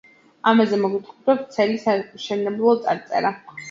[0.51, 3.39] ამაზე მოგვითხრობდა ვრცელი სამშენებლო წარწერა.